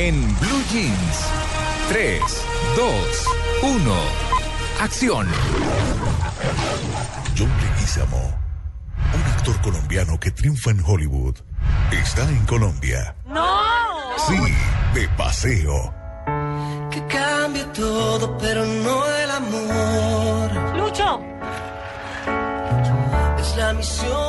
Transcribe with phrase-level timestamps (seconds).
[0.00, 1.26] En Blue Jeans.
[1.88, 2.22] 3,
[2.76, 3.24] 2,
[3.62, 3.94] 1.
[4.80, 5.26] Acción.
[7.36, 8.32] John Leguizamo.
[9.12, 11.34] Un actor colombiano que triunfa en Hollywood.
[11.90, 13.16] Está en Colombia.
[13.26, 13.58] ¡No!
[14.28, 14.38] Sí,
[14.94, 15.92] de paseo.
[16.92, 20.27] Que cambie todo, pero no el amor.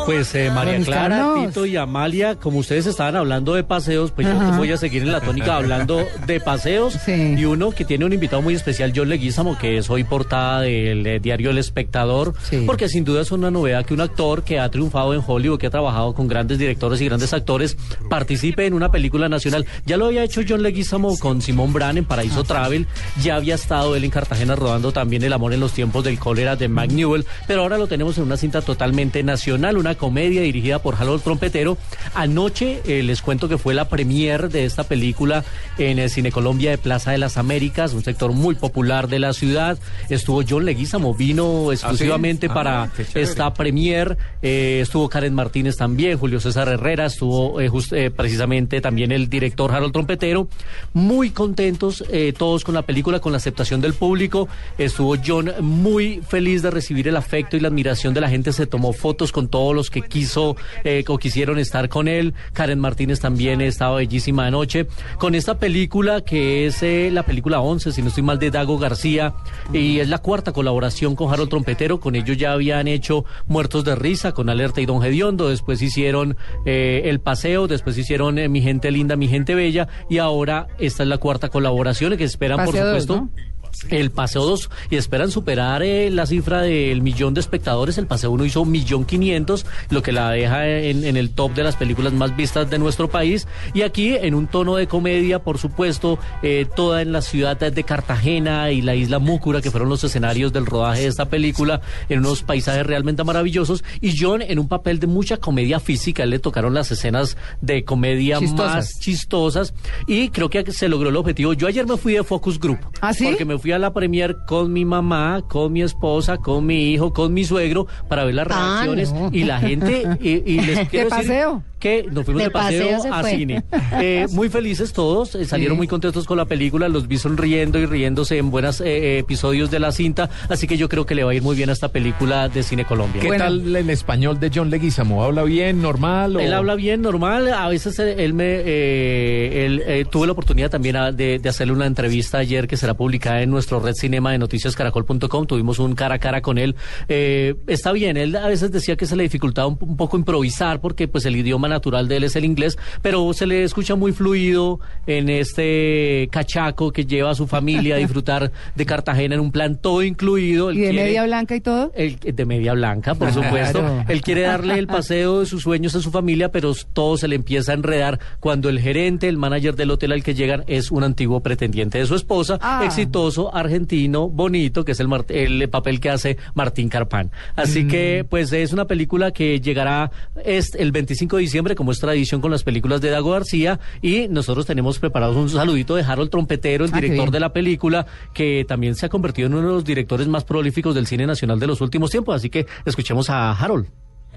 [0.05, 1.33] Pues eh, María Clara.
[1.37, 4.57] Tito y Amalia, como ustedes estaban hablando de paseos, pues yo Ajá.
[4.57, 6.93] voy a seguir en la tónica hablando de paseos.
[7.05, 7.35] Sí.
[7.37, 11.05] Y uno que tiene un invitado muy especial, John Leguizamo, que es hoy portada del
[11.05, 12.63] eh, diario El Espectador, Sí.
[12.65, 15.67] porque sin duda es una novedad que un actor que ha triunfado en Hollywood, que
[15.67, 17.77] ha trabajado con grandes directores y grandes actores,
[18.09, 19.65] participe en una película nacional.
[19.85, 22.87] Ya lo había hecho John Leguizamo con Simón Brand en Paraíso Travel,
[23.21, 26.55] ya había estado él en Cartagena rodando también El amor en los tiempos del cólera
[26.55, 30.79] de Mac Newell, pero ahora lo tenemos en una cinta totalmente nacional, una comedia dirigida
[30.79, 31.77] por Harold Trompetero.
[32.13, 35.43] Anoche eh, les cuento que fue la premier de esta película
[35.77, 39.33] en el Cine Colombia de Plaza de las Américas, un sector muy popular de la
[39.33, 39.77] ciudad.
[40.09, 44.17] Estuvo John Leguizamo, vino exclusivamente Ah, para esta premier.
[44.41, 49.71] Eh, estuvo Karen Martínez también, Julio César Herrera, estuvo eh, just- precisamente también el director
[49.71, 50.47] Harold Trompetero.
[50.93, 52.03] Muy contentos
[52.37, 54.47] todos con la película, con la aceptación del público.
[54.77, 58.53] Estuvo John muy feliz de recibir el afecto y la admiración de la gente.
[58.53, 62.33] Se tomó fotos con todos los que quiso eh, o quisieron estar con él.
[62.53, 64.87] Karen Martínez también estaba bellísima anoche.
[65.17, 68.77] Con esta película que es eh, la película 11, si no estoy mal, de Dago
[68.77, 69.33] García.
[69.73, 71.99] Y es la cuarta colaboración con Harold Trompetero.
[71.99, 75.49] Con ellos ya habían hecho Muertos de Risa con Alerta y Don Gediondo.
[75.49, 77.67] Después hicieron eh, El Paseo.
[77.67, 79.87] Después hicieron eh, Mi Gente Linda, Mi Gente Bella.
[80.09, 83.15] Y ahora esta es la cuarta colaboración que esperan, por Paseo dos, supuesto.
[83.15, 83.49] ¿no?
[83.89, 87.97] El Paseo 2 y esperan superar eh, la cifra del millón de espectadores.
[87.97, 91.63] El Paseo 1 hizo millón quinientos, lo que la deja en, en el top de
[91.63, 93.47] las películas más vistas de nuestro país.
[93.73, 97.83] Y aquí en un tono de comedia, por supuesto, eh, toda en la ciudad de
[97.83, 102.19] Cartagena y la isla Múcura, que fueron los escenarios del rodaje de esta película, en
[102.19, 103.83] unos paisajes realmente maravillosos.
[104.01, 106.23] Y John en un papel de mucha comedia física.
[106.23, 108.75] Él le tocaron las escenas de comedia Chistosas.
[108.75, 109.73] más chistosas
[110.07, 111.53] y creo que se logró el objetivo.
[111.53, 112.79] Yo ayer me fui de Focus Group.
[113.01, 113.25] ¿Ah, sí?
[113.25, 117.13] Porque me fui a la premier con mi mamá, con mi esposa, con mi hijo,
[117.13, 119.29] con mi suegro para ver las Ah, reacciones no.
[119.31, 121.63] y la gente y, y les quiero decir paseo?
[121.79, 123.29] que nos fuimos de, De paseo paseo, se a fue.
[123.37, 123.63] cine.
[124.01, 125.77] Eh, muy felices todos, eh, salieron Sí.
[125.77, 129.93] muy contentos con la película, los vi sonriendo y riéndose en buenos episodios de la
[129.93, 132.49] cinta, así que yo creo que le va a ir muy bien a esta película
[132.49, 133.21] de Cine Colombia.
[133.21, 133.45] ¿Qué Bueno.
[133.45, 135.23] tal el español de John Leguizamo?
[135.23, 136.35] ¿Habla bien, normal?
[136.35, 136.39] O...
[136.41, 137.51] Él habla bien, normal.
[137.53, 138.45] A veces eh, él me,
[138.93, 142.75] eh, él, eh, tuve la oportunidad también ah, de, de hacerle una entrevista ayer que
[142.75, 145.45] será publicada en nuestro red cinema de noticiascaracol.com.
[145.45, 146.75] Tuvimos un cara a cara con él.
[147.07, 148.17] Eh, está bien.
[148.17, 151.35] Él a veces decía que se le dificultaba un, un poco improvisar porque pues el
[151.35, 156.27] idioma natural de él es el inglés, pero se le escucha muy fluido en este
[156.31, 160.69] cachaco que lleva a su familia a disfrutar de Cartagena en un plan todo incluido.
[160.69, 161.91] Él ¿Y de quiere- media blanca y todo?
[161.95, 163.43] el, de media blanca, por Claro.
[163.43, 164.03] supuesto.
[164.07, 167.35] Él quiere darle el paseo de sus sueños a su familia, pero todo se le
[167.35, 171.03] empieza a enredar cuando el gerente, el manager del hotel al que llegan, es un
[171.03, 172.81] antiguo pretendiente de su esposa, Ah.
[172.85, 177.31] exitoso, argentino, bonito, que es el, el papel que hace Martín Carpán.
[177.55, 180.11] Así que, pues, es una película que llegará
[180.43, 184.27] es el 25 de diciembre, como es tradición con las películas de Dago García, y
[184.27, 188.65] nosotros tenemos preparados un saludito de Harold Trompetero, el Ah, director de la película, que
[188.67, 191.67] también se ha convertido en uno de los directores más prolíficos del cine nacional de
[191.67, 192.35] los últimos tiempos.
[192.35, 193.87] Así que escuchemos a Harold.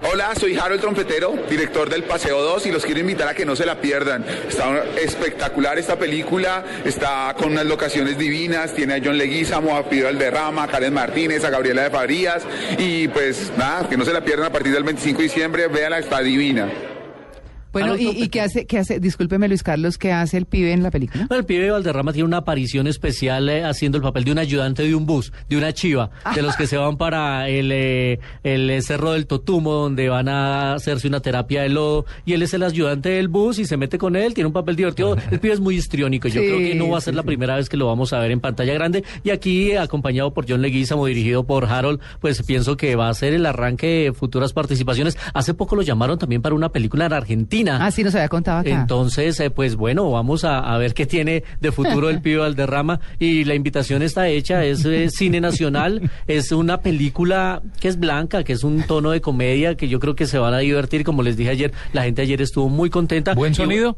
[0.04, 3.54] Hola, soy Harold Trompetero, director del Paseo 2 y los quiero invitar a que no
[3.54, 4.24] se la pierdan.
[4.48, 10.09] Está espectacular esta película, está con unas locaciones divinas, tiene a John Leguizamo, a Pido
[10.09, 12.42] Alderrama, a Karen Martínez, a Gabriela de Fabrías
[12.78, 16.00] y pues nada, que no se la pierdan a partir del 25 de diciembre, véanla,
[16.00, 16.68] está divina.
[17.72, 19.01] Bueno, ¿y, y qué hace, qué hace?
[19.01, 21.27] Discúlpeme, Luis Carlos, ¿qué hace el pibe en la película?
[21.30, 24.95] El pibe Valderrama tiene una aparición especial eh, haciendo el papel de un ayudante de
[24.95, 29.13] un bus, de una chiva, de los que se van para el, eh, el Cerro
[29.13, 33.09] del Totumo, donde van a hacerse una terapia de lodo, y él es el ayudante
[33.09, 35.16] del bus y se mete con él, tiene un papel divertido.
[35.30, 37.22] El pibe es muy histriónico, yo Sí, creo que no va a ser sí, la
[37.22, 37.27] sí.
[37.27, 40.60] primera vez que lo vamos a ver en pantalla grande, y aquí, acompañado por John
[40.60, 45.16] Leguizamo, dirigido por Harold, pues pienso que va a ser el arranque de futuras participaciones.
[45.33, 47.61] Hace poco lo llamaron también para una película en Argentina.
[47.62, 47.86] Argentina.
[47.86, 48.70] Ah, sí, nos había contado acá.
[48.70, 53.00] Entonces, eh, pues bueno, vamos a, a ver qué tiene de futuro el pibe Valderrama.
[53.18, 58.44] Y la invitación está hecha, es eh, cine nacional, es una película que es blanca,
[58.44, 61.04] que es un tono de comedia que yo creo que se van a divertir.
[61.04, 63.34] Como les dije ayer, la gente ayer estuvo muy contenta.
[63.34, 63.94] ¿Buen Y-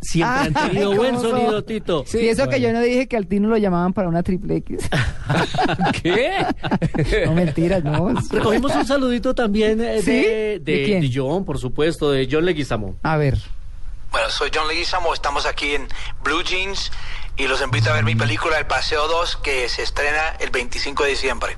[0.00, 2.04] Siempre han Ay, tenido buen sonido, Tito.
[2.14, 4.88] y eso que yo no dije que al Tino lo llamaban para una triple X.
[6.02, 6.44] ¿Qué?
[7.26, 8.14] no, mentiras, no.
[8.30, 10.10] Recogimos un saludito también eh, ¿Sí?
[10.12, 11.00] de, ¿De de, quién?
[11.00, 12.96] de John, por supuesto, de John Leguizamo.
[13.02, 13.38] A ver.
[14.10, 15.86] Bueno, soy John Leguizamo, estamos aquí en
[16.24, 16.90] Blue Jeans
[17.36, 21.04] y los invito a ver mi película El Paseo 2 que se estrena el 25
[21.04, 21.56] de diciembre.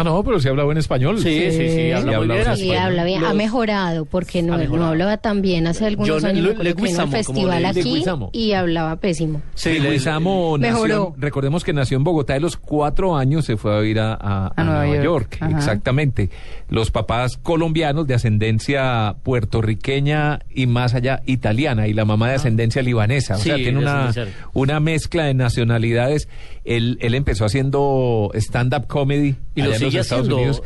[0.00, 1.18] Ah, no, pero se habla buen español.
[1.18, 2.56] Sí, sí, sí, habla muy bien.
[2.56, 3.24] Sí, habla bien.
[3.24, 6.44] Ha mejorado porque no, Ha no hablaba tan bien hace algunos Yo, años.
[6.44, 8.30] Le- vino al Leguizamo, festival le- aquí Leguizamo.
[8.32, 9.42] y hablaba pésimo.
[9.54, 11.14] Sí, Sí, le- Leguizamo nació, Mejoró.
[11.18, 14.52] recordemos que nació en Bogotá de los cuatro años, se fue a ir a, a-
[14.54, 15.36] a Nueva Nueva, York.
[15.40, 16.30] York, exactamente.
[16.68, 22.82] Los papás colombianos de ascendencia puertorriqueña y más allá italiana y la mamá de ascendencia
[22.82, 24.12] libanesa, o Sí, sea, tiene una,
[24.52, 26.28] una mezcla de nacionalidades.
[26.64, 30.36] Él, él empezó haciendo stand-up comedy Y lo allá en los sigue Estados haciendo.
[30.36, 30.62] Unidos.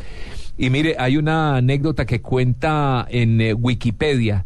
[0.57, 4.45] Y mire, hay una anécdota que cuenta en eh, Wikipedia,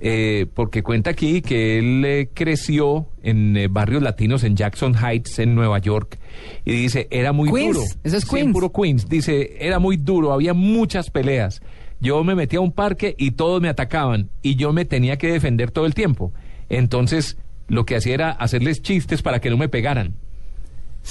[0.00, 5.38] eh, porque cuenta aquí que él eh, creció en eh, barrios latinos en Jackson Heights,
[5.38, 6.18] en Nueva York,
[6.64, 7.86] y dice, era muy Queens, duro.
[8.02, 8.52] eso es Sí, Queens.
[8.52, 9.08] puro Queens.
[9.08, 11.62] Dice, era muy duro, había muchas peleas.
[12.00, 15.30] Yo me metía a un parque y todos me atacaban, y yo me tenía que
[15.30, 16.32] defender todo el tiempo.
[16.68, 17.38] Entonces,
[17.68, 20.16] lo que hacía era hacerles chistes para que no me pegaran.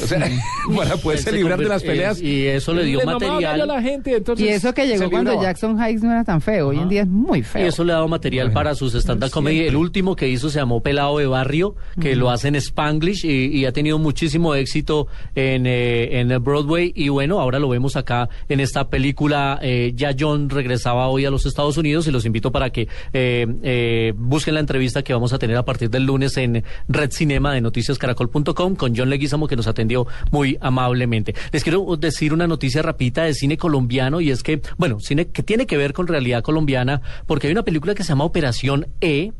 [0.02, 0.20] O sea,
[0.76, 2.22] para poderse se librar de las peleas.
[2.22, 3.42] y eso le dio material.
[3.42, 5.42] gallo a la gente, entonces Y eso que llegó cuando.
[5.42, 6.70] Jackson Heights no era tan feo.
[6.70, 7.64] Hoy en día es muy feo.
[7.64, 9.62] Y eso le ha dado material Bueno, para sus stand-up comedy.
[9.62, 13.48] El último que hizo se llamó Pelado de Barrio, que lo hace en Spanglish y,
[13.48, 16.92] y ha tenido muchísimo éxito en, eh, en el Broadway.
[16.96, 19.60] Y bueno, ahora lo vemos acá en esta película.
[19.62, 23.48] Eh, ya John regresaba hoy a los Estados Unidos y los invito para que eh,
[23.64, 27.54] eh, busquen la entrevista que vamos a tener a partir del lunes en Red Cinema
[27.54, 29.83] de noticiascaracol.com con John Leguizamo que nos atendió
[30.32, 31.36] muy amablemente.
[31.52, 35.44] Les quiero decir una noticia rapidita de cine colombiano y es que, bueno, cine que
[35.44, 39.32] tiene que ver con realidad colombiana porque hay una película que se llama Operación E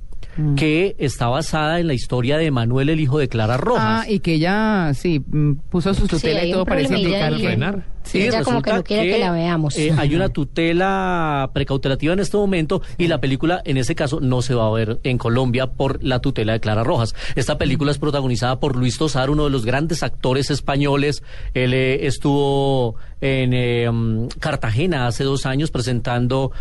[0.56, 4.06] que está basada en la historia de Manuel el hijo de Clara Rojas.
[4.06, 7.36] Ah, y que ella, sí, mm, puso su Sí, tutela hay y todo parece indicar
[7.38, 7.84] que...
[8.04, 9.78] Sí, ella como que no quiere que la veamos.
[9.78, 14.42] eh, hay una tutela precautelativa en este momento y la película, en ese caso, no
[14.42, 17.16] se va a ver en Colombia por la tutela de Clara Rojas.
[17.36, 21.24] Esta película es protagonizada por Luis Tosar, uno de los grandes actores españoles.
[21.54, 26.52] Él eh, estuvo en eh, mm, Cartagena hace dos años presentando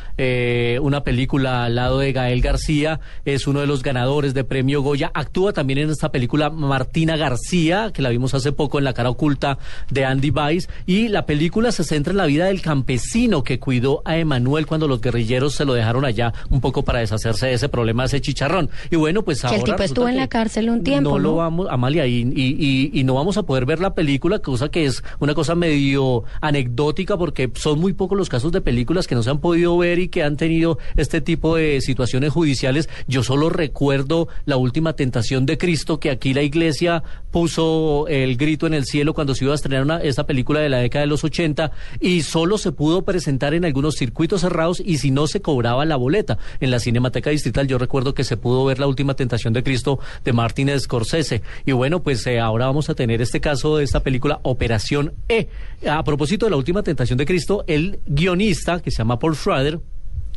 [0.80, 3.00] una película al lado de Gael García.
[3.24, 5.10] Es uno de los ganadores de Premio Goya.
[5.12, 9.10] Actúa también en esta película Martina García, que la vimos hace poco en La cara
[9.10, 9.58] oculta
[9.90, 10.68] de Andy Weiss.
[10.86, 11.31] Y la película
[11.72, 15.64] se centra en la vida del campesino que cuidó a Emanuel cuando los guerrilleros se
[15.64, 18.70] lo dejaron allá un poco para deshacerse de ese problema, de ese chicharrón.
[18.90, 19.58] Y bueno, pues Que ahora.
[19.58, 23.00] el tipo estuvo en la cárcel un tiempo, No, lo vamos, Amalia, y, y, y,
[23.00, 27.16] y no vamos a poder ver la película, cosa que es una cosa medio anecdótica
[27.16, 30.08] porque son muy pocos los casos de películas que no se han podido ver y
[30.08, 32.88] que han tenido este tipo de situaciones judiciales.
[33.06, 38.66] Yo solo recuerdo la última tentación de Cristo que aquí la iglesia puso el grito
[38.66, 41.08] en el cielo cuando se iba a estrenar una, esta película de la década de
[41.08, 41.70] los 80
[42.00, 45.96] y solo se pudo presentar en algunos circuitos cerrados y si no se cobraba la
[45.96, 46.38] boleta.
[46.60, 49.98] En la Cinemateca Distrital yo recuerdo que se pudo ver la última tentación de Cristo
[50.24, 51.42] de Martin Scorsese.
[51.66, 55.48] Y bueno, pues eh, ahora vamos a tener este caso de esta película Operación E.
[55.88, 59.80] A propósito de la última tentación de Cristo, el guionista que se llama Paul Schrader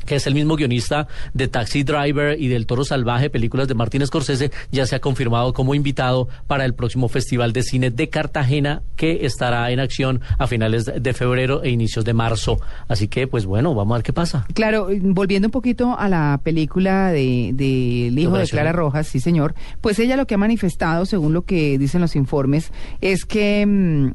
[0.06, 4.06] que es el mismo guionista de Taxi Driver y del Toro Salvaje, películas de Martin
[4.06, 8.82] Scorsese, ya se ha confirmado como invitado para el próximo Festival de Cine de Cartagena,
[8.96, 12.60] que estará en acción a finales de febrero e inicios de marzo.
[12.88, 14.46] Así que, pues bueno, vamos a ver qué pasa.
[14.54, 18.46] Claro, volviendo un poquito a la película de, de El hijo de.
[18.46, 22.16] Clara Rojas, sí señor, pues ella lo que ha manifestado, según lo que dicen los
[22.16, 22.72] informes,
[23.02, 24.12] es que mm,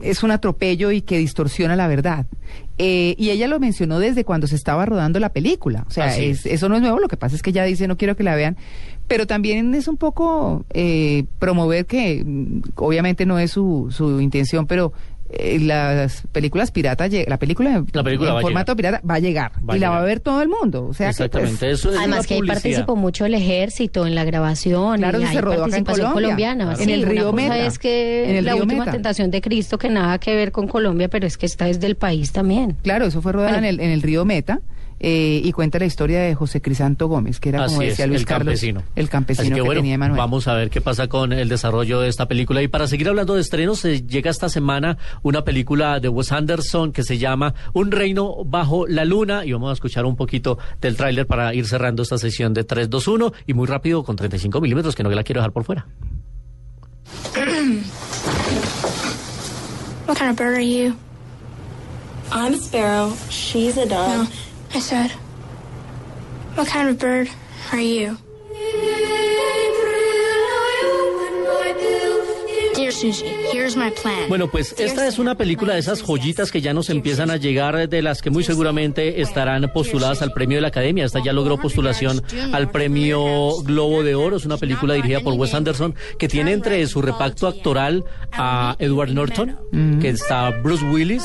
[0.00, 2.26] es un atropello y que distorsiona la verdad.
[2.84, 5.84] Eh, y ella lo mencionó desde cuando se estaba rodando la película.
[5.86, 6.44] O sea, es.
[6.46, 8.34] eso no es nuevo, lo que pasa es que ella dice no quiero que la
[8.34, 8.56] vean.
[9.06, 14.66] Pero también es un poco eh, promover que mm, obviamente no es su, su intención,
[14.66, 14.92] pero
[15.32, 19.52] eh, las películas piratas, lle- la película, La película en formato pirata va a llegar
[19.68, 20.86] Va y la va a ver todo el mundo.
[20.88, 24.14] O sea que, pues, Exactamente, eso es Además que ahí participó mucho el ejército en
[24.14, 24.98] la grabación.
[24.98, 26.64] Claro, y se hay rodó acá en participación Colombia, colombiana.
[26.64, 26.76] claro.
[26.78, 27.58] sí, En el río Meta.
[27.58, 28.92] es que En el la río última Meta.
[28.92, 31.96] tentación de Cristo que nada que ver con Colombia, pero es que esta es del
[31.96, 32.76] país también.
[32.82, 33.66] Claro, eso fue rodado Bueno.
[33.66, 34.60] en, el, en el río Meta.
[35.04, 38.08] Eh, y cuenta la historia de José Crisanto Gómez, que era, como Así decía es,
[38.08, 38.82] Luis el Carlos, campesino.
[38.94, 40.16] el campesino Así que, que, bueno, tenía Emanuel.
[40.18, 42.62] Vamos a ver qué pasa con el desarrollo de esta película.
[42.62, 46.92] Y para seguir hablando de estrenos, eh, llega esta semana una película de Wes Anderson
[46.92, 49.44] que se llama Un reino bajo la luna.
[49.44, 52.88] Y vamos a escuchar un poquito del tráiler para ir cerrando esta sesión de 3,
[52.88, 53.32] 2, 1.
[53.48, 55.86] Y muy rápido con 35 milímetros, que no la quiero dejar por fuera.
[60.06, 60.96] What kind of bird are you?
[62.30, 63.12] I'm a sparrow.
[63.30, 64.18] She's a dove.
[64.18, 64.26] No,
[64.74, 65.10] I said,
[66.56, 67.28] what kind of bird
[67.72, 68.16] are you?
[72.74, 74.28] Dear Susie, here's my plan.
[74.28, 77.88] Bueno, pues esta es una película de esas joyitas que ya nos empiezan a llegar,
[77.88, 81.04] de las que muy seguramente estarán postuladas al premio de la Academia.
[81.04, 84.36] Esta ya logró postulación al premio Globo de Oro.
[84.36, 89.10] Es una película dirigida por Wes Anderson que tiene entre su reparto actoral a Edward
[89.10, 91.24] Norton, que está Bruce Willis,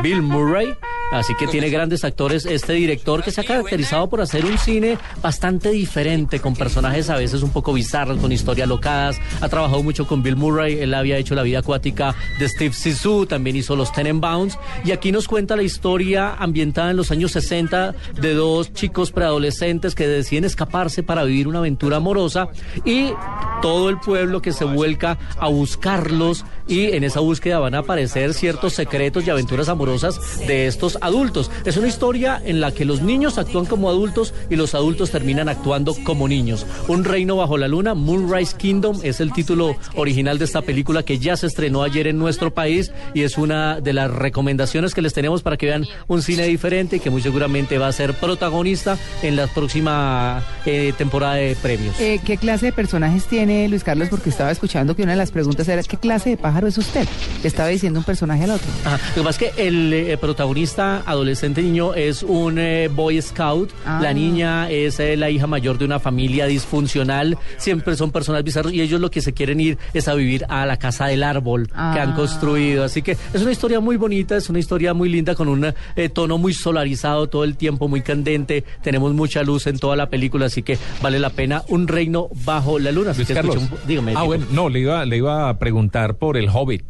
[0.00, 0.74] Bill Murray.
[1.14, 4.98] Así que tiene grandes actores este director que se ha caracterizado por hacer un cine
[5.22, 9.20] bastante diferente, con personajes a veces un poco bizarros, con historias locadas.
[9.40, 13.26] Ha trabajado mucho con Bill Murray, él había hecho la vida acuática de Steve Zissou,
[13.26, 14.58] también hizo los Tenenbaums.
[14.84, 19.94] Y aquí nos cuenta la historia ambientada en los años 60 de dos chicos preadolescentes
[19.94, 22.48] que deciden escaparse para vivir una aventura amorosa
[22.84, 23.12] y
[23.62, 28.34] todo el pueblo que se vuelca a buscarlos y en esa búsqueda van a aparecer
[28.34, 31.50] ciertos secretos y aventuras amorosas de estos adultos.
[31.64, 35.48] Es una historia en la que los niños actúan como adultos y los adultos terminan
[35.48, 36.66] actuando como niños.
[36.88, 41.18] Un reino bajo la luna, Moonrise Kingdom, es el título original de esta película que
[41.18, 45.12] ya se estrenó ayer en nuestro país y es una de las recomendaciones que les
[45.12, 48.98] tenemos para que vean un cine diferente y que muy seguramente va a ser protagonista
[49.22, 51.98] en la próxima eh, temporada de premios.
[52.00, 54.08] Eh, ¿Qué clase de personajes tiene Luis Carlos?
[54.08, 57.06] Porque estaba escuchando que una de las preguntas era ¿qué clase de pájaro es usted?
[57.42, 58.66] Le estaba diciendo un personaje al otro.
[58.84, 58.98] Ajá.
[59.16, 63.70] Lo que pasa es que el eh, protagonista adolescente niño es un eh, Boy Scout.
[63.86, 64.00] Ah.
[64.02, 67.36] La niña es eh, la hija mayor de una familia disfuncional.
[67.56, 70.66] Siempre son personas bizarros y ellos lo que se quieren ir es a vivir a
[70.66, 72.14] la casa del árbol que han Ah.
[72.16, 72.84] construido.
[72.84, 75.64] Así que es una historia muy bonita, es una historia muy linda con un
[75.96, 78.64] eh, tono muy solarizado todo el tiempo, muy candente.
[78.82, 82.78] Tenemos mucha luz en toda la película, así que vale la pena un reino bajo
[82.78, 83.10] la luna.
[83.12, 83.56] Así Luis que Carlos.
[83.56, 84.12] un- dígame.
[84.16, 86.84] Ah, bueno, no, le iba, le iba a preguntar por el Hobbit.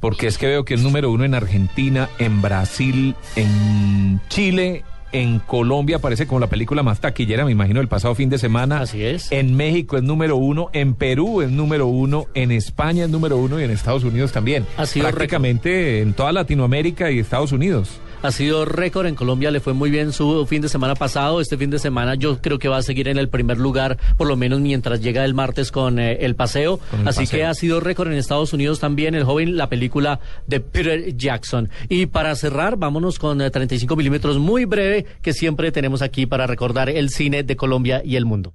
[0.00, 5.38] Porque es que veo que es número uno en Argentina, en Brasil, en Chile, en
[5.38, 8.80] Colombia, parece como la película más taquillera, me imagino, el pasado fin de semana.
[8.80, 9.30] Así es.
[9.32, 13.60] En México es número uno, en Perú es número uno, en España es número uno
[13.60, 14.66] y en Estados Unidos también.
[14.84, 18.00] Sido Prácticamente en toda Latinoamérica y Estados Unidos.
[18.22, 21.40] Ha sido récord en Colombia, le fue muy bien su fin de semana pasado.
[21.40, 24.26] Este fin de semana yo creo que va a seguir en el primer lugar, por
[24.26, 26.78] lo menos mientras llega el martes con eh, el paseo.
[26.90, 27.38] Con el Así paseo.
[27.38, 30.18] que ha sido récord en Estados Unidos también, el joven, la película
[30.48, 31.68] de Peter Jackson.
[31.88, 36.48] Y para cerrar, vámonos con eh, 35 milímetros muy breve que siempre tenemos aquí para
[36.48, 38.54] recordar el cine de Colombia y el mundo.